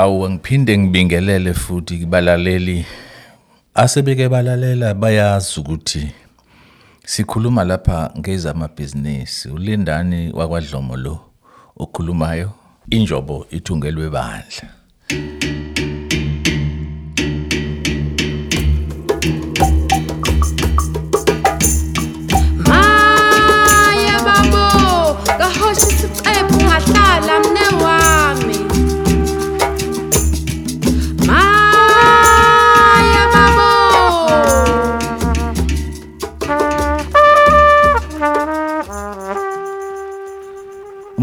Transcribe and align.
Awu 0.00 0.30
ngiphinde 0.30 0.78
ngibingelele 0.78 1.54
futhi 1.54 1.98
kubalaleli. 1.98 2.86
Asebeke 3.74 4.28
balalela 4.28 4.94
bayazi 4.94 5.60
ukuthi 5.60 6.08
sikhuluma 7.06 7.64
lapha 7.64 8.10
ngezamabhizinisi. 8.18 9.48
Ulindani 9.48 10.32
wakwaDlomo 10.32 10.96
lo 10.96 11.20
okhulumayo? 11.76 12.50
Injobo 12.90 13.46
ithungelwe 13.50 14.10
bandla. 14.10 14.68
Maya 22.68 24.18
babo, 24.24 25.18
kahosha 25.38 25.86
isicephu 25.92 26.56
ngahlala. 26.64 27.49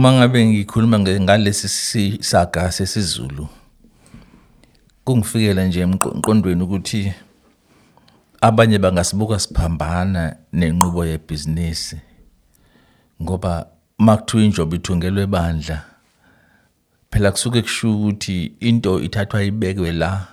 Uma 0.08 0.18
ngabe 0.18 0.46
ngikhuluma 0.46 1.00
ngalesi 1.00 1.68
si- 1.68 2.18
saga 2.24 2.72
sesiZulu 2.72 3.48
kungifikela 5.04 5.66
nje 5.66 5.86
emqo- 5.86 6.16
emqondweni 6.16 6.64
ukuthi 6.64 7.14
abanye 8.42 8.80
bangasibuka 8.80 9.40
siphambana 9.40 10.36
nenqubo 10.54 11.06
yebhizinisi 11.06 11.98
ngoba 13.22 13.68
makuthiwa 13.98 14.44
injobo 14.44 14.76
ithungelwe 14.76 15.26
bandla 15.28 15.84
phela 17.12 17.32
kusuke 17.32 17.62
kusho 17.62 17.92
ukuthi 17.96 18.46
into 18.60 19.02
ithathwa 19.02 19.44
ibekwe 19.44 19.92
la 19.92 20.28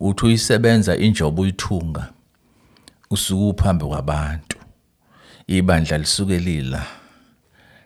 uthi 0.00 0.26
uyisebenza 0.26 0.96
injobo 0.96 1.42
uyithunga 1.42 2.12
usuke 3.10 3.44
uphambi 3.44 3.84
kwabantu. 3.84 4.58
Ibandla 5.46 5.98
lisuke 5.98 6.38
lila 6.38 6.86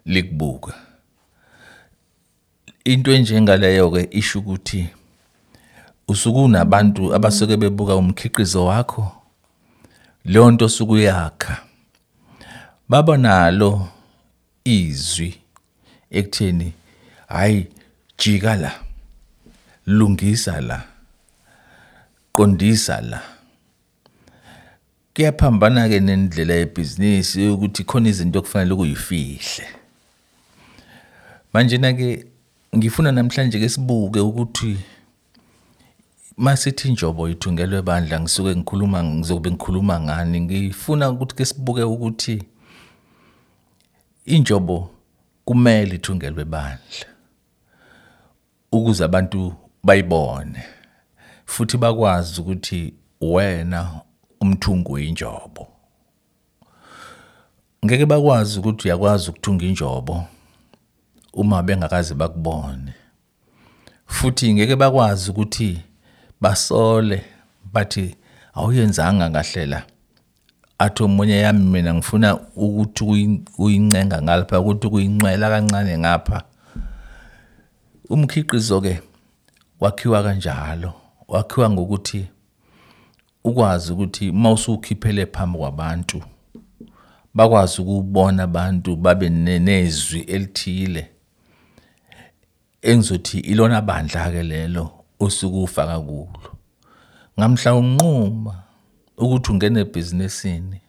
likubuka. 0.04 0.85
Into 2.86 3.12
enjengaleyo 3.12 3.90
ke 3.90 4.08
isho 4.10 4.38
ukuthi 4.38 4.88
usuke 6.08 6.38
unabantu 6.38 7.14
abasuke 7.14 7.56
bebuka 7.56 7.96
umkhiqizo 7.96 8.64
wakho 8.64 9.12
leyo 10.24 10.50
nto 10.50 10.64
osuke 10.64 10.92
uyakha. 10.92 11.62
Baba 12.88 13.16
nalo 13.16 13.88
izwi 14.64 15.34
ekutheni 16.10 16.72
hayi 17.28 17.66
jika 18.18 18.56
la 18.56 18.72
lungisa 19.86 20.60
la 20.60 20.82
qondisa 22.32 23.00
la. 23.00 23.22
Kuyaphambana 25.14 25.88
ke 25.88 26.00
nendlela 26.00 26.54
yebhizinisi 26.54 27.48
ukuthi 27.48 27.84
khona 27.84 28.08
izinto 28.08 28.38
okufanele 28.38 28.74
kuyifihle 28.74 29.66
manje 31.52 31.78
ke 31.78 32.35
ngifuna 32.76 33.12
namhlanje 33.12 33.58
ke 33.58 33.68
sibuke 33.68 34.20
ukuthi 34.20 34.78
masithi 36.36 36.88
injobo 36.88 37.28
ithungelwe 37.28 37.82
bandla 37.82 38.20
ngisuke 38.20 38.56
ngikhuluma 38.56 39.04
ngizobe 39.04 39.50
ngikhuluma 39.50 40.00
ngani 40.00 40.40
ngifuna 40.40 41.10
ukuthi 41.10 41.34
ke 41.34 41.44
sibuke 41.44 41.82
ukuthi 41.82 42.42
injobo 44.24 44.90
kumele 45.44 45.94
ithungelwe 45.94 46.44
bandla 46.44 47.06
ukuze 48.72 49.04
abantu 49.04 49.54
bayibone 49.84 50.62
futhi 51.46 51.76
bakwazi 51.76 52.40
ukuthi 52.40 52.94
wena 53.20 54.00
umthungu 54.40 54.92
wenjobo. 54.92 55.68
Ngeke 57.84 58.06
bakwazi 58.06 58.58
ukuthi 58.58 58.88
uyakwazi 58.88 59.30
ukuthunga 59.30 59.64
injobo. 59.64 60.24
Uma 61.36 61.62
bengakaze 61.62 62.14
bakubone. 62.14 62.92
Futhi 64.06 64.54
ngeke 64.54 64.76
bakwazi 64.76 65.30
ukuthi 65.30 65.80
basole 66.40 67.24
bathi 67.72 68.14
awuyenzanga 68.54 69.30
kahle 69.30 69.66
la 69.66 69.82
athi 70.78 71.02
omunye 71.02 71.36
yami 71.38 71.64
mina 71.64 71.94
ngifuna 71.94 72.36
ukuthi 72.56 73.04
uyi- 73.04 73.40
uyincenga 73.58 74.22
ngapha 74.22 74.60
ukuthi 74.60 74.88
kuyincwela 74.88 75.48
kancane 75.50 75.98
ngapha. 75.98 76.42
Umkhiqizo 78.10 78.80
ke 78.80 79.00
wakhiwa 79.80 80.22
kanjalo 80.22 80.92
wakhiwa 81.28 81.70
ngokuthi 81.70 82.26
ukwazi 83.44 83.92
ukuthi 83.92 84.32
mawusukhiphele 84.32 85.26
phambi 85.26 85.58
kwabantu 85.58 86.22
bakwazi 87.34 87.82
ukubona 87.82 88.42
abantu 88.42 88.96
babe 88.96 89.28
ne- 89.28 89.58
nezwi 89.58 90.20
elithile. 90.20 91.10
Engizothi 92.90 93.38
ilona 93.50 93.80
bandla 93.82 94.30
ke 94.30 94.42
lelo 94.42 94.90
osuke 95.20 95.58
ufaka 95.66 96.00
kulo. 96.00 96.42
Ngamhla 97.38 97.74
unquma 97.74 98.54
ukuthi 99.18 99.52
ungene 99.52 99.80
ebhizinisini 99.80 100.80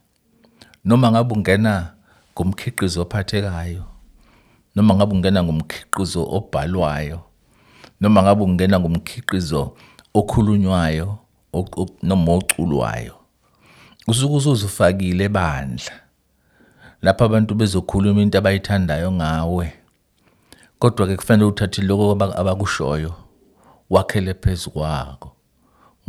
noma 0.86 1.12
ngabe 1.12 1.34
ungena 1.34 1.94
ngomkhiqizo 2.34 3.02
ophathekayo 3.02 3.84
noma 4.76 4.96
ngabe 4.96 5.14
ungena 5.16 5.44
ngomkhiqizo 5.44 6.22
obhalwayo 6.38 7.20
noma 8.02 8.24
ngabe 8.24 8.44
ungena 8.44 8.80
ngomkhiqizo 8.80 9.76
okhulunywayo 10.14 11.18
ok- 11.54 11.80
ok- 11.82 12.00
noma 12.04 12.32
oculwayo 12.32 13.16
usuke 14.08 14.36
usuzifakile 14.36 15.24
ebandla 15.24 15.96
lapho 17.02 17.26
abantu 17.26 17.56
bezokhuluma 17.56 18.22
into 18.22 18.38
abayithandayo 18.38 19.12
ngawe 19.12 19.74
kodwa 20.80 21.08
ke 21.08 21.16
kufanele 21.16 21.46
uthathe 21.46 21.82
lokho 21.82 22.12
aba- 22.12 22.36
abakushoyo 22.36 23.14
wakhele 23.90 24.34
phezu 24.34 24.70
kwako 24.72 25.32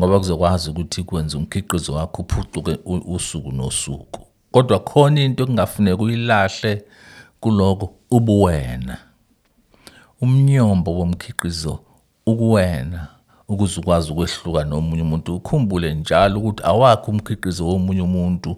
ngoba 0.01 0.19
kuzokwazi 0.19 0.71
ukuthi 0.71 1.03
kwenze 1.03 1.37
umkhiqizo 1.37 1.93
wakho 1.95 2.23
uphucuke 2.23 2.79
usuku 2.85 3.53
nosuku. 3.53 4.21
Kodwa 4.53 4.79
khona 4.81 5.21
into 5.21 5.43
ekungafuneka 5.45 6.03
uyilahle 6.03 6.85
kuloko 7.41 7.95
ubuwena 8.11 8.99
umnyombo 10.21 10.95
womkhiqizo 10.95 11.79
ukuwena 12.27 13.09
ukuze 13.49 13.81
ukwazi 13.81 14.13
ukwehluka 14.13 14.65
nomunye 14.65 15.03
umuntu. 15.03 15.37
Ukhumbule 15.37 15.95
njalo 15.95 16.39
ukuthi 16.41 16.63
awakho 16.65 17.11
umkhiqizo 17.11 17.67
womunye 17.67 18.03
umuntu 18.03 18.57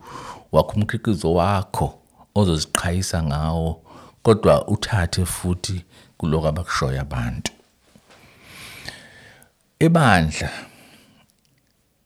wakho 0.52 0.72
umkhiqizo 0.76 1.34
wakho 1.34 1.94
ozoziqhayisa 2.34 3.22
ngawo. 3.22 3.82
Kodwa 4.22 4.68
uthathe 4.68 5.24
futhi 5.24 5.84
kuloko 6.18 6.48
abakushoyo 6.48 7.00
abantu. 7.00 7.52
Ebandla 9.78 10.50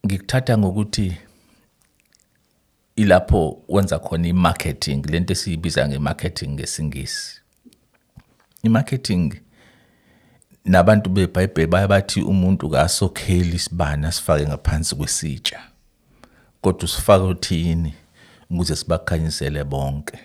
ngikuthatha 0.07 0.59
ngokuthi 0.59 1.17
ilapho 2.97 3.63
wenza 3.69 3.99
khona 3.99 4.29
i-marketing 4.29 5.07
lento 5.07 5.33
esiyibiza 5.33 5.89
nge-marketing 5.89 6.49
ngesingisi. 6.49 7.41
I-marketing 8.63 9.35
nabantu 10.65 11.11
bebhayibheli 11.11 11.67
baya 11.67 11.89
bathi 11.89 12.23
umuntu 12.23 12.71
kasokheli 12.71 13.57
isibani 13.57 14.07
asifake 14.07 14.47
ngaphansi 14.47 14.97
kwesitsha 14.97 15.61
kodwa 16.61 16.85
usifake 16.85 17.25
uthini 17.25 17.95
ukuze 18.51 18.77
sibakhanyisele 18.77 19.65
bonke? 19.65 20.19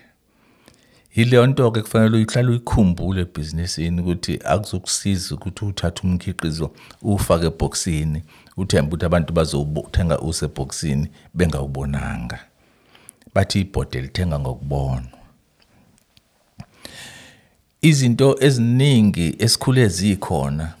Yileyo 1.14 1.46
nto 1.46 1.70
ke 1.70 1.82
kufanele 1.82 2.16
uyihlale 2.16 2.48
uyikhumbule 2.48 3.20
ebhizinisini 3.20 4.00
ukuthi 4.00 4.40
akuzokusiza 4.44 5.34
ukuthi 5.34 5.64
uthathe 5.64 6.00
umkhiqizo 6.06 6.70
uwufake 7.02 7.46
ebhokisini 7.46 8.22
uthembe 8.56 8.88
ukuthi 8.88 9.04
abantu 9.06 9.32
bazothenga 9.32 10.20
usebhokisini 10.20 11.08
bengawubonanga. 11.34 12.38
Bathi 13.34 13.60
ibhode 13.60 14.00
lithenga 14.00 14.38
ngokubonwa. 14.38 15.02
Izinto 17.82 18.36
eziningi 18.40 19.36
esikhule 19.38 19.88
zikhona 19.88 20.72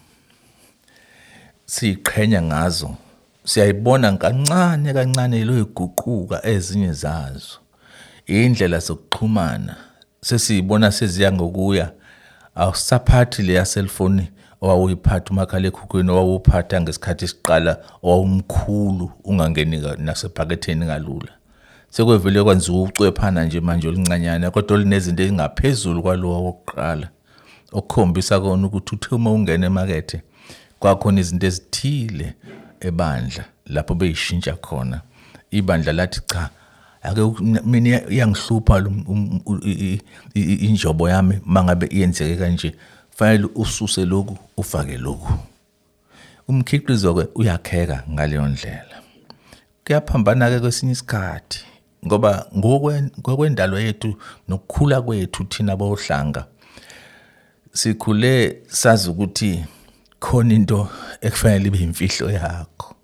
siqhenya 1.66 2.42
ngazo 2.42 2.94
siyayibona 3.44 4.16
kancane 4.16 4.92
kancane 4.92 5.44
loyiguquka 5.44 6.46
ezinye 6.46 6.92
zazo. 6.92 7.58
Indlela 8.26 8.78
zokuxhumana. 8.78 9.89
Sesiyibona 10.20 10.92
seziya 10.92 11.32
ngokuya 11.32 11.90
awusaphathi 12.54 13.42
leya 13.42 13.64
cellphone 13.64 14.28
owawuyiphatha 14.60 15.30
umakhalekhukhwini 15.30 16.10
owawuphatha 16.10 16.80
ngesikhathi 16.80 17.24
esiqala 17.24 17.78
owawumkhulu 18.02 19.10
ungangeni 19.24 19.80
ka- 19.80 19.96
nasephaketheni 19.96 20.86
kalula. 20.86 21.32
Sekwevele 21.90 22.42
kwenziwa 22.42 22.82
ucwephana 22.82 23.44
nje 23.44 23.60
manje 23.60 23.88
oluncanyana 23.88 24.50
kodwa 24.50 24.74
olunezinto 24.76 25.22
ezingaphezulu 25.22 26.02
kwalowo 26.02 26.44
wokuqala 26.44 27.08
okukhombisa 27.72 28.40
kona 28.40 28.66
ukuthi 28.66 28.94
uthe 28.94 29.14
uma 29.14 29.32
ungena 29.32 29.66
emakethe 29.66 30.22
kwakhona 30.78 31.20
izinto 31.20 31.46
ezithile 31.46 32.34
ebandla 32.80 33.44
lapho 33.66 33.94
beyishintsha 33.94 34.54
khona. 34.56 35.00
Ibandla 35.50 35.92
lathi 35.92 36.20
cha 36.26 36.50
ake 37.02 37.20
mina 37.64 37.88
iya- 37.88 38.10
iyangihlupha 38.10 38.76
um- 38.76 39.40
u- 39.46 39.60
i- 39.64 40.00
i- 40.34 40.40
i- 40.40 40.54
injobo 40.68 41.08
yami 41.08 41.40
mangabe 41.44 41.86
iyenzeke 41.86 42.36
kanje. 42.36 42.74
Fanele 43.10 43.48
ususe 43.54 44.04
lokhu 44.04 44.38
ufake 44.56 44.98
lokhu. 44.98 45.32
Umkhiqizo 46.48 47.14
ke 47.14 47.28
uyakheka 47.34 48.04
ngaleyo 48.10 48.48
ndlela. 48.48 49.02
Kuyaphambana 49.84 50.50
ke 50.50 50.60
kwesinye 50.60 50.92
isikhathi 50.92 51.64
ngoba 52.06 52.46
ngokwe- 52.56 53.10
ngokwendalo 53.20 53.80
yethu 53.80 54.16
nokukhula 54.48 55.02
kwethu 55.02 55.44
thina 55.44 55.76
bohlanga 55.76 56.46
sikhule 57.72 58.62
sazi 58.68 59.10
ukuthi 59.10 59.64
khona 60.20 60.54
into 60.54 60.88
ekufanele 61.20 61.66
ibe 61.68 61.78
imfihlo 61.78 62.30
yakho. 62.30 62.94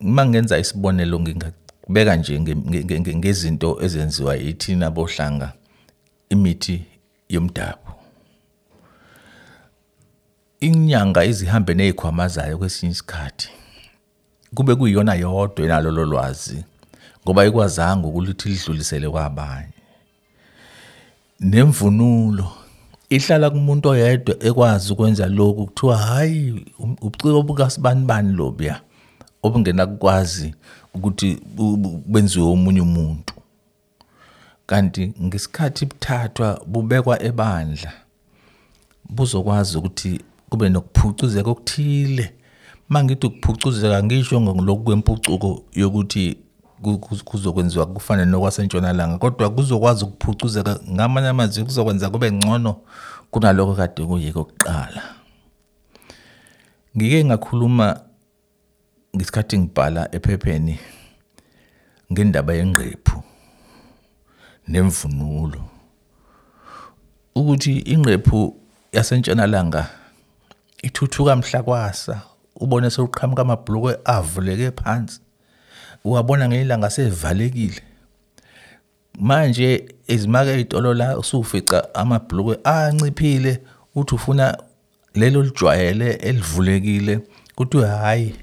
Uma 0.00 0.26
ngenza 0.26 0.58
isibonelo 0.58 1.20
ngingabeka 1.90 2.16
nje 2.16 2.40
nge- 2.40 2.54
nge- 2.54 2.84
nge- 2.84 3.00
nge- 3.00 3.16
ngezinto 3.16 3.78
ezenziwa 3.84 4.36
yithina 4.36 4.90
bohlanga 4.90 5.52
imithi 6.30 6.82
yomdabu. 7.28 7.90
Inyanga 10.60 11.24
izihambe 11.24 11.74
nezikhwama 11.74 12.28
zayo 12.28 12.58
kwesinye 12.58 12.92
isikhathi 12.92 13.48
kube 14.54 14.74
kuyiyona 14.74 15.14
yodwa 15.14 15.64
enalo 15.64 15.90
lo 15.90 16.04
lwazi 16.04 16.64
ngoba 17.24 17.46
ikwazanga 17.46 18.06
ukuthi 18.08 18.48
lidlulisele 18.48 19.08
kwabanye. 19.10 19.68
Nemvunulo 21.40 22.52
ihlala 23.10 23.50
kumuntu 23.50 23.88
oyedwa 23.88 24.34
ekwazi 24.44 24.92
ukwenza 24.92 25.26
lokhu 25.26 25.66
kuthiwa 25.66 25.96
hayi 25.96 26.64
um- 26.78 26.96
ubuciko 27.00 27.42
bukasibanibani 27.42 28.32
lobuya? 28.32 28.80
Obungena 29.42 29.86
kukwazi 29.86 30.54
ukuthi 30.94 31.38
bu- 31.56 31.76
bu- 31.76 32.02
benziwe 32.06 32.44
omunye 32.46 32.80
umuntu. 32.80 33.34
Kanti 34.66 35.12
ngesikhathi 35.22 35.86
buthathwa 35.86 36.60
bubekwa 36.66 37.22
ebandla 37.22 37.92
buzokwazi 39.10 39.78
ukuthi 39.78 40.20
kube 40.50 40.68
nokuphucuzeka 40.68 41.50
okuthile. 41.50 42.34
Mangithi 42.88 43.26
ukuphucuzeka 43.26 44.02
ngisho 44.02 44.40
ngoloku 44.40 44.84
kwempucuko 44.84 45.62
yokuthi 45.72 46.36
ku- 46.82 46.98
ku- 46.98 47.24
kuzokwenziwa 47.24 47.86
kufane 47.86 48.24
nokwasentshonalanga 48.24 49.18
kodwa 49.18 49.50
kuzokwazi 49.50 50.04
ukuphucuzeka 50.04 50.80
ngamanye 50.90 51.28
amazwi 51.28 51.64
kuzokwenza 51.64 52.10
kube 52.10 52.32
ngcono 52.32 52.76
kunalokho 53.30 53.74
kade 53.74 54.04
kuyiko 54.06 54.44
kuqala 54.44 55.02
ngike 56.96 57.24
ngakhuluma 57.24 58.00
ngesikhathi 59.16 59.58
ngibhala 59.58 60.14
ephepheni 60.14 60.78
ngendaba 62.12 62.54
yenqephu 62.54 63.22
nemvunulo. 64.68 65.60
Ukuthi 67.34 67.78
inqephu 67.78 68.56
yasentshonalanga 68.92 69.86
ithuthuka 70.82 71.36
mhla 71.36 71.62
kwasa 71.62 72.22
ubone 72.56 72.90
sewuqhamuka 72.90 73.42
amabhlukwe 73.42 73.96
avuleke 74.04 74.70
phansi 74.70 75.20
uwabona 76.04 76.48
ngelanga 76.48 76.90
sevalekile. 76.90 77.82
Manje 79.18 79.94
izimake 80.06 80.50
ezitolo 80.54 80.94
la 80.94 81.18
usufica 81.18 81.94
amabhlukwe 81.94 82.58
anciphile 82.64 83.60
uthi 83.94 84.14
ufuna 84.14 84.58
lelo 85.14 85.42
lijwayele 85.42 86.12
elivulekile 86.12 87.20
kuthiwe 87.54 87.86
hayi 87.86 88.34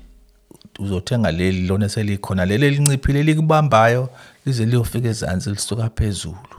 uzothenga 0.81 1.31
leli 1.31 1.67
lona 1.67 1.89
selikhona 1.89 2.45
leli 2.45 2.65
elinciphile 2.65 3.23
likubambayo 3.23 4.09
lize 4.45 4.65
liyofika 4.65 5.07
ezansi 5.07 5.49
lisuka 5.49 5.89
phezulu. 5.89 6.57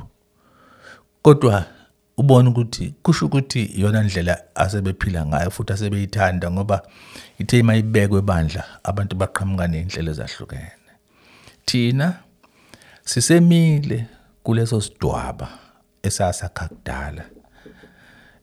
Kodwa 1.23 1.65
ubone 2.17 2.49
ukuthi 2.49 2.95
kusho 3.03 3.27
ukuthi 3.27 3.63
iyona 3.65 4.03
ndlela 4.03 4.43
asebephila 4.55 5.27
ngayo 5.27 5.51
futhi 5.51 5.73
asebeyithanda 5.73 6.51
ngoba 6.51 6.83
ithe 7.39 7.59
ima 7.59 7.77
ibekwe 7.77 8.19
ebandla 8.19 8.65
abantu 8.85 9.17
baqhamuka 9.17 9.67
ney'nhlelo 9.69 10.11
ezahlukene. 10.11 10.73
Thina 11.67 12.15
sisemile 13.05 14.07
kuleso 14.43 14.81
sidwaba 14.81 15.49
esasakha 16.03 16.69
kudala 16.69 17.25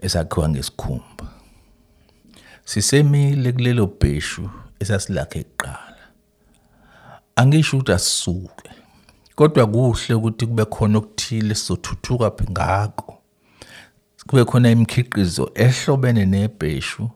esakhiwa 0.01 0.49
ngesikhumba. 0.49 1.25
Sisemile 2.65 3.51
kulelo 3.51 3.85
bheshu 3.87 4.49
esasilakhe 4.79 5.43
kuqala 5.43 6.03
angisho 7.35 7.77
ukuthi 7.77 7.91
asisuke 7.91 8.69
kodwa 9.39 9.67
kuhle 9.67 10.15
ukuthi 10.15 10.45
kube 10.45 10.65
khona 10.65 10.97
okuthile 10.97 11.55
sizothuthuka 11.55 12.31
phi 12.31 12.51
ngako. 12.51 13.17
Kube 14.27 14.45
khona 14.45 14.71
imikhiqizo 14.71 15.51
ehlobene 15.55 16.25
nebheshu 16.25 17.09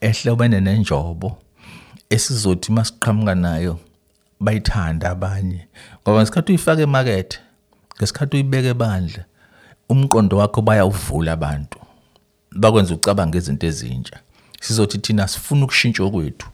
ehlobene 0.00 0.60
nenjobo 0.60 1.38
esizothi 2.10 2.72
masiqhamuka 2.72 3.34
nayo 3.34 3.78
bayithanda 4.40 5.10
abanye. 5.10 5.68
Ngoba 6.02 6.18
ngesikhathi 6.18 6.52
uyifaka 6.52 6.82
emakethe 6.82 7.38
ngesikhathi 7.96 8.36
uyibeka 8.36 8.68
ebandla 8.68 9.24
umqondo 9.88 10.36
wakho 10.36 10.62
bayawuvula 10.62 11.32
abantu 11.32 11.78
bakwenza 12.60 12.94
ucabanga 12.94 13.38
izinto 13.38 13.66
ezintsha. 13.66 14.16
Sizothi 14.60 14.98
thina 14.98 15.28
sifuna 15.28 15.64
ukushintsha 15.64 16.10
kwethu 16.10 16.48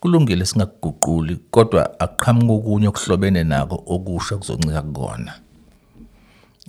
kulungile 0.00 0.46
singakuguquli 0.46 1.36
kodwa 1.50 2.00
aqhamuka 2.00 2.52
okunye 2.52 2.88
okuhlobene 2.88 3.44
nako 3.44 3.84
okusha 3.86 4.36
kuzoncika 4.36 4.82
kukona. 4.82 5.32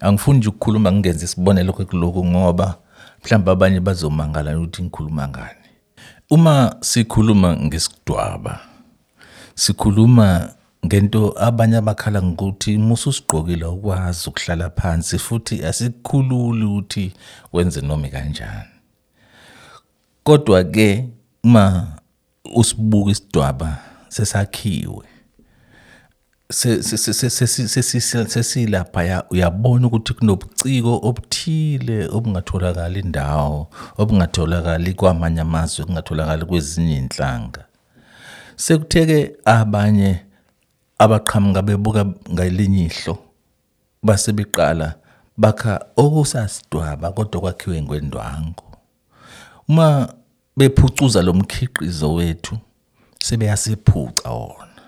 Angifuni 0.01 0.37
nje 0.37 0.49
ukukhuluma 0.49 0.91
ngingenza 0.91 1.25
isibonelo 1.25 1.73
kulokhu 1.73 2.25
ngoba 2.25 2.77
mhlawumbe 3.23 3.51
abanye 3.51 3.79
bazomangala 3.79 4.57
ukuthi 4.57 4.83
ngikhuluma 4.83 5.27
ngani. 5.27 5.65
Uma 6.29 6.75
sikhuluma 6.81 7.57
ngesidwaba 7.57 8.59
sikhuluma 9.55 10.49
ngento 10.85 11.35
abanye 11.37 11.77
abakhala 11.77 12.21
ngokuthi 12.21 12.77
mususigqokile 12.77 13.65
ukwazi 13.65 14.29
ukuhlala 14.29 14.69
phansi 14.69 15.19
futhi 15.19 15.65
asikukhululi 15.65 16.65
ukuthi 16.65 17.13
wenze 17.53 17.81
noma 17.81 18.07
kanjani 18.07 18.69
kodwa 20.23 20.63
ke 20.63 21.09
uma 21.43 21.87
usibuka 22.55 23.11
isidwaba 23.11 23.77
sesakhiwe. 24.09 25.05
Se- 26.51 26.83
se- 26.83 26.97
se- 26.97 27.13
se- 27.13 27.29
se- 27.29 27.67
se- 27.67 28.01
se- 28.01 28.27
sesilaphaya 28.27 29.23
uyabona 29.29 29.87
ukuthi 29.87 30.13
kunobuciko 30.13 30.99
obuthile 31.03 32.07
obungatholakali 32.07 32.99
indawo 32.99 33.67
obungatholakali 33.97 34.93
kwamanye 34.93 35.41
amazwe 35.41 35.85
kungatholakali 35.85 36.45
kwezinye 36.45 36.95
iy'nhlanga. 36.95 37.63
Sekutheke 38.55 39.31
abanye 39.45 40.21
abaqhamuka 40.97 41.61
bebuka 41.61 42.05
ngalinye 42.33 42.85
ihlo 42.85 43.17
base 44.03 44.31
beqala 44.33 44.95
bakha 45.37 45.79
okusasidwaba 45.95 47.11
kodwa 47.11 47.41
kwakhiwe 47.41 47.81
ngendwangu 47.81 48.63
uma 49.67 50.13
bephucuza 50.57 51.21
lo 51.21 51.33
mkhiqizo 51.33 52.13
wethu 52.13 52.57
sebeyasiphuca 53.19 54.29
wona. 54.29 54.81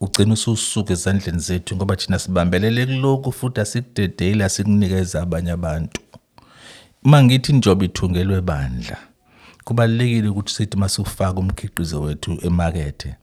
Ugcina 0.00 0.32
ususuka 0.32 0.92
ezandleni 0.92 1.38
zethu 1.38 1.76
ngoba 1.76 1.96
thina 1.96 2.18
sibambelele 2.18 2.86
kulokhu 2.86 3.32
futhi 3.32 3.60
asikudedeli 3.60 4.42
asikunikeza 4.42 5.22
abanye 5.22 5.50
abantu. 5.50 6.00
Uma 7.04 7.22
ngithi 7.22 7.52
injobe 7.52 7.84
ithungelwe 7.84 8.40
bandla 8.40 8.96
kubalulekile 9.64 10.28
ukuthi 10.28 10.52
sithi 10.54 10.76
masufaka 10.76 11.40
umkhiqizo 11.40 12.00
wethu 12.00 12.38
emakethe 12.42 13.14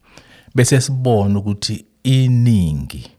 bese 0.55 0.81
sibona 0.81 1.39
ukuthi 1.39 1.85
iningi 2.03 3.11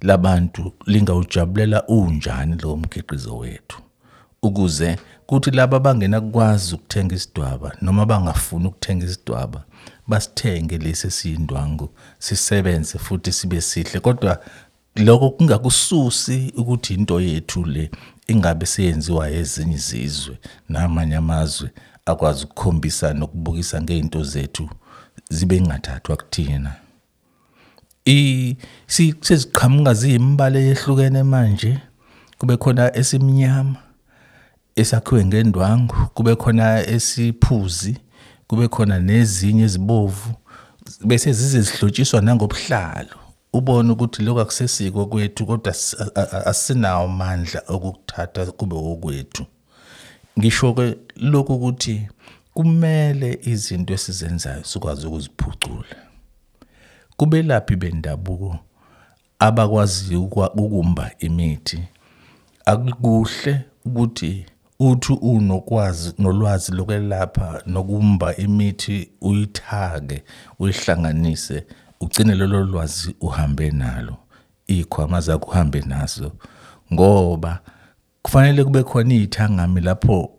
labantu 0.00 0.72
lingawujabulela 0.86 1.86
unjani 1.86 2.56
lo 2.62 2.76
mkhiqizo 2.76 3.36
wethu. 3.38 3.85
Ukuze 4.46 4.96
kuthi 5.26 5.50
laba 5.50 5.80
bangena 5.80 6.20
kukwazi 6.20 6.74
ukuthenga 6.74 7.14
isidwaba 7.14 7.76
noma 7.82 8.06
bangafuni 8.06 8.66
ukuthenga 8.66 9.06
isidwaba 9.06 9.64
basithenge 10.06 10.78
lesi 10.78 11.10
siyindwangu 11.10 11.90
sisebenze 12.18 12.98
futhi 12.98 13.32
sibe 13.32 13.60
sihle. 13.60 14.00
Kodwa 14.00 14.40
lokho 14.96 15.30
kungakususi 15.30 16.52
ukuthi 16.56 16.94
into 16.94 17.20
yethu 17.20 17.64
le 17.64 17.90
ingabe 18.26 18.66
seyenziwa 18.66 19.30
ezinye 19.30 19.74
izizwe 19.74 20.38
namanye 20.68 21.16
amazwe 21.16 21.70
akwazi 22.06 22.44
ukukhombisa 22.44 23.14
nokubukisa 23.14 23.82
ngeinto 23.82 24.22
zethu 24.22 24.68
zibe 25.30 25.60
ngathathwa 25.60 26.16
kuthina. 26.16 26.74
I 28.04 28.56
si 28.86 29.14
seziqhamuka 29.20 29.94
ziyimbala 29.94 30.58
eyehlukene 30.58 31.22
manje 31.22 31.78
kube 32.38 32.56
khona 32.56 32.96
esimnyama 32.96 33.85
esakhiwe 34.76 35.24
ngendwangu 35.24 35.96
kube 36.14 36.36
khona 36.36 36.86
esiphuzi 36.86 37.98
kube 38.46 38.68
khona 38.68 38.98
nezinye 38.98 39.64
ezibovu 39.64 40.30
bese 41.04 41.32
zize 41.32 41.60
zihlotshiswa 41.60 42.20
nangobuhlalo. 42.20 43.16
Ubone 43.52 43.92
ukuthi 43.92 44.22
lokhu 44.22 44.40
akusesiko 44.40 45.06
kwethu 45.06 45.46
kodwa 45.46 45.74
asinawo 46.46 47.04
amandla 47.04 47.62
okukuthatha 47.68 48.46
kube 48.46 48.76
okwethu. 48.76 49.46
Ngisho 50.38 50.74
ke 50.74 50.96
lokhu 51.16 51.54
ukuthi 51.54 52.08
kumele 52.54 53.40
izinto 53.42 53.94
esizenzayo 53.94 54.64
sikwazi 54.64 55.06
ukuziphucula. 55.06 55.96
Kubelaphi 57.16 57.76
bendabuko 57.76 58.58
abakwaziyo 59.38 60.22
ukumba 60.22 61.10
imithi? 61.18 61.80
Akukuhle 62.66 63.64
ukuthi 63.84 64.46
uthi 64.78 65.12
unokwazi 65.12 66.12
nolwazi 66.18 66.72
lokwelapha 66.72 67.62
nokumba 67.66 68.36
imithi 68.36 69.10
uyithake 69.20 70.22
uyihlanganise 70.58 71.66
ugcine 72.00 72.34
lolo 72.34 72.64
lwazi 72.64 73.14
uhambe 73.20 73.70
nalo 73.70 74.16
ikhwama 74.66 75.20
zakho 75.20 75.50
uhambe 75.50 75.80
nazo. 75.80 76.32
Ngoba 76.92 77.60
kufanele 78.22 78.64
kube 78.64 78.82
khona 78.82 79.14
iy'thangami 79.14 79.80
lapho 79.80 80.30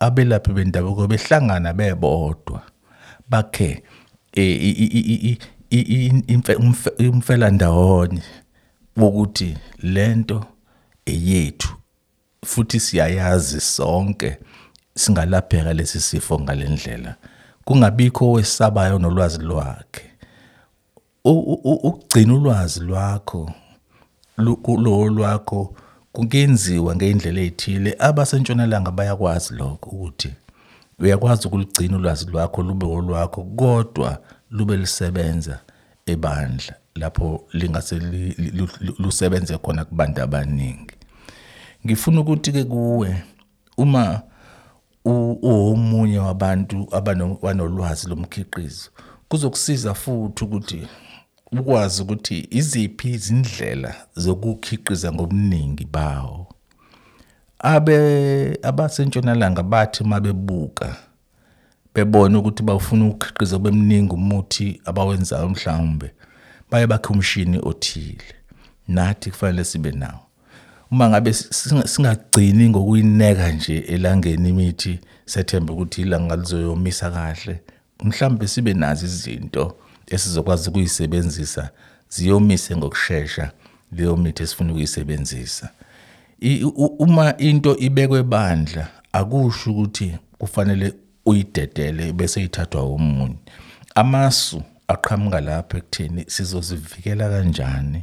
abelaphi 0.00 0.52
bendabuko 0.52 1.06
behlangana 1.06 1.72
bebodwa 1.74 2.62
bakhe 3.30 3.82
umfe- 6.58 7.08
umfelandawonye 7.10 8.22
wokuthi 8.96 9.56
lento 9.82 10.44
eyethu. 11.06 11.68
Futhi 12.48 12.80
siyayazi 12.80 13.60
sonke 13.60 14.38
singalapheka 14.94 15.72
lesi 15.72 16.00
sifo 16.00 16.40
ngalendlela. 16.40 17.14
Kungabikho 17.64 18.24
owesabayo 18.30 18.98
nolwazi 18.98 19.38
lwakhe. 19.38 20.04
Ukugcina 21.24 22.34
ulwazi 22.34 22.80
lwakho 22.80 23.50
lu- 24.38 24.56
kulo 24.56 25.08
lwakho 25.08 25.74
kungenziwa 26.12 26.96
ngeindlela 26.96 27.40
ezithile 27.40 27.96
abasentshonalanga 27.98 28.90
bayakwazi 28.90 29.54
lokho 29.54 29.90
ukuthi 29.90 30.30
uyakwazi 30.98 31.46
ukulugcina 31.46 31.96
ulwazi 31.96 32.26
lwakho 32.30 32.62
lube 32.62 32.86
olwakho 32.86 33.42
kodwa 33.44 34.18
lube 34.50 34.76
lisebenza 34.76 35.58
ebandla 36.06 36.74
lapho 36.94 37.44
lingase 37.52 37.98
li- 37.98 38.34
li- 38.38 38.50
lu- 38.50 38.68
lu- 38.80 38.94
lusebenze 38.98 39.58
khona 39.58 39.84
kubantu 39.84 40.22
abaningi. 40.22 40.94
Ngifuna 41.86 42.20
ukuthi 42.20 42.52
ke 42.52 42.64
kuwe 42.64 43.22
uma 43.76 44.22
u- 45.04 45.38
uwomunye 45.42 46.18
wabantu 46.18 46.88
abano- 46.92 47.38
abanolwazi 47.42 48.08
lomkhiqizo 48.08 48.90
kuzokusiza 49.28 49.94
futhi 49.94 50.44
ukuthi 50.44 50.88
ukwazi 51.52 52.02
ukuthi 52.02 52.46
iziphi 52.50 53.10
izindlela 53.10 53.94
zokukhiqiza 54.16 55.12
ngobuningi 55.12 55.84
bawo. 55.84 56.46
Abe 57.58 58.58
abasentshonalanga 58.62 59.62
bathi 59.62 60.04
mabebuka 60.04 60.96
bebona 61.94 62.38
ukuthi 62.38 62.62
bafuna 62.62 63.06
ukukhiqiza 63.06 63.58
bemningi 63.58 64.12
umuthi 64.14 64.80
abawenzayo 64.84 65.48
mhlawumbe 65.48 66.12
baye 66.70 66.86
bakhe 66.86 67.12
umshini 67.12 67.58
othile. 67.62 68.24
Nathi 68.88 69.30
kufanele 69.30 69.64
sibe 69.64 69.90
nawo. 69.90 70.20
Uma 70.90 71.08
ngabe 71.08 71.32
singa- 71.32 71.86
singagcini 71.88 72.68
ngokuyineka 72.68 73.52
nje 73.52 73.78
elangeni 73.78 74.48
imithi 74.48 74.98
sethemba 75.26 75.72
ukuthi 75.72 76.00
ilanga 76.02 76.36
lizoyomisa 76.36 77.10
kahle 77.10 77.60
mhlawumbe 78.02 78.46
sibe 78.48 78.74
nazo 78.74 79.06
izinto 79.06 79.76
esizokwazi 80.06 80.68
ukuyisebenzisa 80.68 81.70
ziyomise 82.08 82.76
ngokushesha 82.76 83.50
leyo 83.92 84.16
mithi 84.16 84.42
esifuna 84.42 84.70
ukuyisebenzisa. 84.72 85.70
Uma 86.98 87.36
into 87.38 87.76
ibekwe 87.76 88.22
bandla 88.22 88.88
akusho 89.12 89.70
ukuthi 89.70 90.18
kufanele 90.38 90.94
uyidedele 91.26 92.12
bese 92.12 92.44
ithathwa 92.44 92.84
umunye 92.84 93.36
amasu 93.94 94.62
aqhamuka 94.88 95.40
lapha 95.40 95.78
ekutheni 95.78 96.24
sizozivikela 96.28 97.28
kanjani 97.28 98.02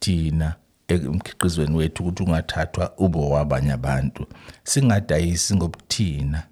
thina? 0.00 0.54
Emkhiqizweni 0.88 1.76
wethu 1.76 2.02
ukuthi 2.02 2.22
ungathathwa 2.22 2.92
ube 2.98 3.18
wabanye 3.18 3.72
abantu. 3.72 4.26
Singadayisi 4.64 5.56
ngobuthina 5.56 6.42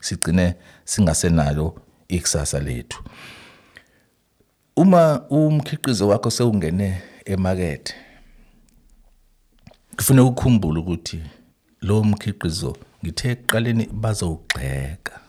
sigcine 0.00 0.54
singasenalo 0.84 1.82
ikusasa 2.08 2.60
lethu. 2.60 3.02
Uma 4.76 5.20
umkhiqizo 5.30 6.08
wakho 6.08 6.30
sewungene 6.30 7.02
emakethe 7.24 7.94
kufanele 9.96 10.26
ukukhumbule 10.26 10.80
ukuthi 10.80 11.20
lo 11.80 12.04
mkhiqizo 12.04 12.76
ngithe 13.04 13.30
ekuqaleni 13.30 13.86
bazowugxeka. 13.86 15.20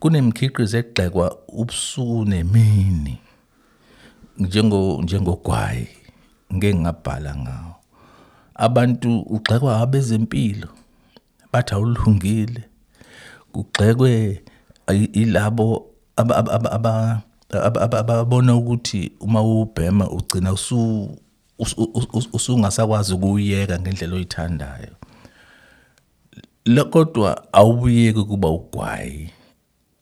Kunemikhiqizo 0.00 0.78
egxekwa 0.78 1.38
ubusuku 1.48 2.24
nemini 2.24 3.18
njengo 4.38 5.02
njengogwayi. 5.02 6.03
Ngeke 6.54 6.74
ngabhala 6.78 7.36
ngawo. 7.36 7.74
Abantu 8.54 9.20
ugxekwa 9.34 9.80
abezempilo 9.82 10.68
bathi 11.52 11.74
awulungile. 11.74 12.62
Kugxekwe 13.52 14.42
i- 14.90 15.10
ilabo 15.22 15.86
aba- 16.16 16.36
aba- 16.36 16.52
aba- 16.54 16.70
aba- 16.72 17.22
aba- 17.66 17.80
aba- 17.82 17.98
ababona 17.98 18.54
ukuthi 18.56 19.12
uma 19.20 19.42
ubhema 19.42 20.10
ugcina 20.10 20.52
usu 20.52 21.08
usu- 21.58 21.90
usu- 21.94 22.28
usungasakwazi 22.32 23.14
ukuyeka 23.14 23.78
ngendlela 23.80 24.14
oyithandayo. 24.16 24.94
Le- 26.64 26.84
kodwa 26.84 27.52
awubuyeki 27.52 28.24
kuba 28.24 28.48
ugwayi 28.48 29.30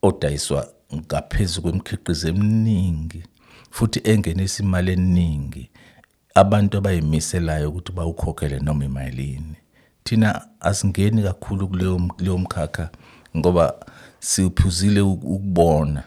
odayiswa 0.02 0.68
ngaphezu 0.94 1.62
kwemikhiqizo 1.62 2.28
eminingi 2.28 3.22
futhi 3.70 4.00
engenisa 4.04 4.62
imali 4.62 4.92
eningi. 4.92 5.70
Abantu 6.34 6.78
abayimiselayo 6.78 7.68
ukuthi 7.70 7.92
bawukhokhele 7.92 8.58
noma 8.60 8.84
imalini 8.84 9.56
thina 10.04 10.46
asingeni 10.60 11.22
kakhulu 11.22 11.68
kuleyo 11.68 11.98
kuleyo 12.16 12.38
mkhakha 12.38 12.90
ngoba 13.36 13.74
siphuzile 14.20 15.00
uk- 15.00 15.24
ukubona. 15.24 16.02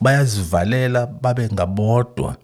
Bayazivalela 0.00 1.06
babe 1.06 1.48
ngabodwa. 1.52 2.36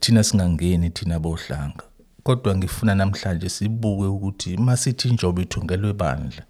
Thina 0.00 0.24
singangeni 0.24 0.90
thina 0.90 1.18
bohlanga. 1.18 1.82
Kodwa 2.22 2.56
ngifuna 2.56 2.94
namhlanje 2.94 3.48
sibuke 3.48 4.04
ukuthi 4.04 4.56
masithi 4.56 5.08
injobo 5.08 5.40
ithungelwe 5.40 5.92
bandla 5.92 6.42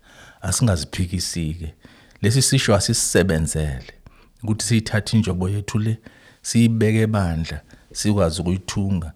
asingaziphikisike. 0.42 1.74
Lesi 2.22 2.42
sisho 2.42 2.74
asisebenzele 2.74 3.92
ukuthi 4.42 4.64
siyithathe 4.64 5.16
injobo 5.16 5.48
yethu 5.48 5.78
le 5.78 5.98
siyibeke 6.42 7.06
bandla 7.06 7.60
sikwazi 7.92 8.40
ukuyithunga. 8.40 9.12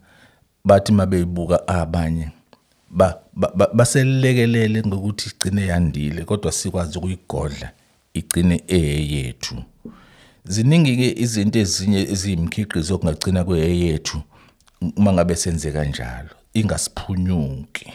Bathi 0.65 0.91
mabeyibuka 0.91 1.67
abanye 1.67 2.29
ba 2.89 3.19
ba- 3.33 3.51
ba- 3.55 3.69
baselekelele 3.73 4.83
ngokuthi 4.87 5.29
igcine 5.29 5.65
yandile 5.65 6.25
kodwa 6.25 6.51
sikwazi 6.51 6.97
ukuyigodla 6.97 7.71
igcine 8.13 8.63
eyethu 8.67 9.63
ziningi 10.45 10.97
ke 10.97 11.21
izinto 11.21 11.59
ezinye 11.59 12.01
eziyimkhiqizo 12.13 12.95
okungagcina 12.95 13.43
kweyethu 13.43 14.21
uma 14.97 15.13
ngabe 15.13 15.35
senze 15.35 15.71
kanjalo 15.71 16.29
ingasiphunyuki. 16.53 17.93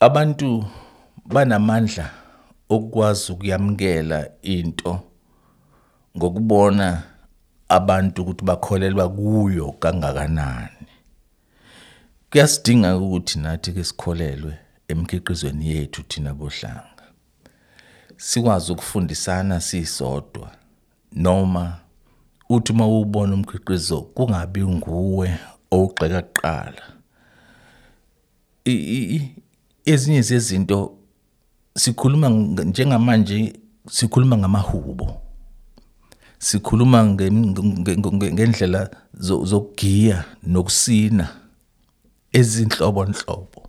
Abantu 0.00 0.64
banamandla 1.26 2.10
okwazi 2.68 3.32
ukuyamkela 3.32 4.28
into 4.42 5.00
ngokubona 6.16 7.02
abantu 7.70 8.22
ukuthi 8.22 8.44
bakholelwa 8.44 9.08
kuyo 9.08 9.72
kangakanani. 9.72 10.86
Kuyasidinga 12.30 12.96
ukuthi 12.96 13.38
nathi 13.38 13.72
ke 13.72 13.84
sikholelwe 13.84 14.58
emkhiqizweni 14.88 15.68
yethu 15.70 16.02
thina 16.02 16.34
bohlanga. 16.34 17.04
Sikwazi 18.16 18.72
ukufundisana 18.72 19.60
sisodwa 19.60 20.50
noma 21.12 21.78
uthi 22.48 22.72
uma 22.72 22.86
ubona 22.86 23.34
umkhiqizo 23.34 24.02
kungabi 24.02 24.64
nguwe 24.64 25.38
owugxeka 25.70 26.22
kuqala. 26.22 26.82
Ezinye 29.84 30.22
zezinto 30.22 30.98
sikhuluma 31.76 32.28
ng- 32.28 32.64
njengamanje 32.64 33.60
sikhuluma 33.88 34.36
ngamahubo. 34.38 35.20
Sikhuluma 36.40 37.04
ngendlela 37.04 38.90
zo- 39.14 39.44
zokugiya 39.44 40.24
nokusina 40.42 41.28
ezinhlobonhlobo. 42.32 43.62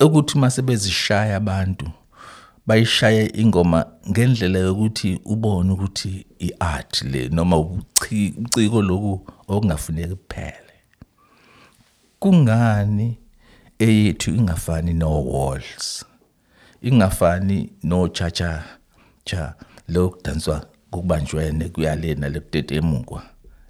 Ukuthi 0.00 0.38
mase 0.38 0.62
bezishaya 0.62 1.36
abantu 1.36 1.90
bayishaye 2.66 3.26
ingoma 3.34 3.86
ngendlela 4.10 4.58
yokuthi 4.58 5.20
ubone 5.24 5.72
ukuthi 5.72 6.26
i-art 6.38 7.02
le 7.02 7.28
noma 7.28 7.56
ubuciko 7.56 8.82
loku 8.82 9.26
okungafuneki 9.48 10.14
kuphele 10.14 10.74
kungani 12.20 13.18
eyethu 13.78 14.30
ingafani 14.30 14.92
no-walls 14.92 16.04
ingafani 16.82 17.72
no-cha-cha 17.82 18.64
cha 19.24 19.54
lo 19.88 20.08
kudanswa 20.10 20.66
kubanjwene 20.90 21.68
kuyalena 21.68 22.28
lekutetemukwa 22.28 23.22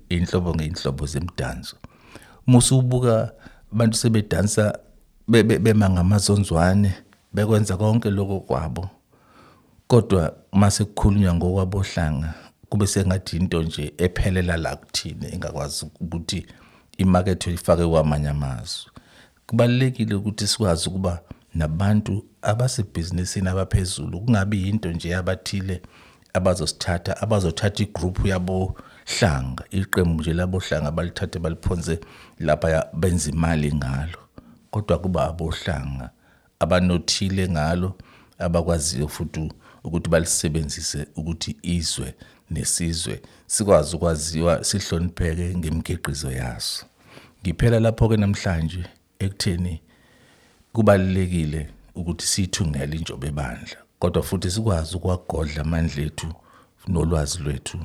inhlobo 0.09 0.55
ngeinhlobo 0.55 1.07
zemdanso 1.07 1.77
musubuka 2.47 3.33
abantu 3.73 3.97
sebedansa 3.97 4.79
be- 5.29 5.43
be- 5.43 5.59
bema 5.59 5.91
ngamazonzwane 5.91 6.95
bekwenza 7.33 7.77
konke 7.77 8.11
lokho 8.11 8.41
kwabo. 8.41 8.91
Kodwa 9.87 10.37
mase 10.53 10.85
kukhulunywa 10.85 11.35
ngokwabohlanga 11.35 12.35
kube 12.69 12.87
sengathi 12.87 13.37
into 13.37 13.63
nje 13.63 13.95
ephelela 13.99 14.57
la 14.57 14.77
kuthina 14.77 15.33
engakwazi 15.33 15.87
ukuthi 16.01 16.47
imakethe 16.99 17.53
ifake 17.53 17.87
kwamanye 17.87 18.29
amazwe. 18.29 18.91
Kubalulekile 19.47 20.15
ukuthi 20.15 20.47
sikwazi 20.47 20.89
ukuba 20.89 21.21
nabantu 21.55 22.25
abasebhizinisini 22.43 23.49
abaphezulu 23.49 24.21
kungabi 24.21 24.63
yinto 24.67 24.93
nje 24.93 25.17
abathile 25.17 25.83
abazosithatha 26.35 27.23
abazothatha 27.23 27.83
igroup 27.83 28.27
yabohlanga 28.27 29.65
iqembu 29.71 30.23
nje 30.23 30.33
labohlanga 30.33 30.91
balithathe 30.91 31.39
baliphonse 31.39 32.01
lapha 32.39 32.87
benza 32.95 33.31
imali 33.31 33.75
ngalo. 33.75 34.19
Kodwa 34.71 34.99
kuba 34.99 35.25
abohlanga 35.29 36.11
abanothile 36.61 37.49
ngalo 37.49 37.95
abakwaziyo 38.39 39.09
futhi 39.09 39.53
ukuthi 39.85 40.11
balisebenzise 40.11 41.07
ukuthi 41.17 41.57
izwe 41.63 42.15
nesizwe 42.51 43.23
sikwazi 43.47 43.97
ukwaziwa 43.97 44.65
sihlonipheke 44.65 45.57
ngemikhiqizo 45.57 46.31
yaso. 46.31 46.87
Ngiphela 47.43 47.81
lapho-ke 47.81 48.17
namhlanje 48.17 48.85
ekutheni 49.19 49.81
kubalulekile 50.73 51.69
ukuthi 51.95 52.27
siyithungele 52.27 52.97
injobo 52.97 53.27
ebandla 53.27 53.88
kodwa 53.99 54.23
futhi 54.23 54.51
sikwazi 54.51 54.97
ukwagodla 54.97 55.61
amandla 55.63 56.03
ethu 56.05 56.27
nolwazi 56.89 57.39
lwethu. 57.39 57.79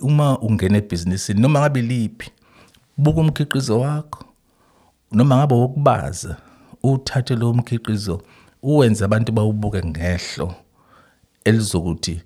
Uma 0.00 0.38
ungena 0.38 0.78
ebhizinisini 0.78 1.40
noma 1.40 1.60
ngabe 1.60 1.82
liphi 1.82 2.30
buka 2.96 3.20
umkhiqizo 3.20 3.80
wakho. 3.80 4.24
Noma 5.12 5.36
ngabe 5.36 5.54
wokubaza 5.54 6.36
uthathe 6.82 7.34
lowo 7.36 7.54
mkhiqizo 7.54 8.22
uwenze 8.62 9.04
abantu 9.04 9.32
bawubuke 9.32 9.82
ngehlo 9.86 10.54
elizokuthi 11.44 12.20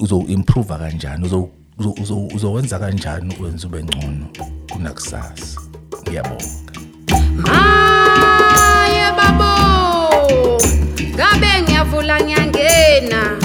uzo-improve 0.00 0.74
kanjani 0.78 1.24
uzo- 1.26 1.48
uzo- 1.78 1.94
uzo- 2.02 2.26
uzowenza 2.34 2.78
kanjani 2.78 3.36
wenza 3.42 3.66
ube 3.68 3.84
ngcono 3.84 4.26
kunakusasa. 4.72 5.60
Ngiyabonga. 6.02 6.63
ngula 12.04 12.20
ngiyangena 12.20 13.43